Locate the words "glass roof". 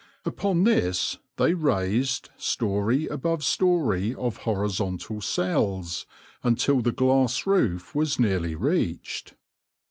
6.91-7.93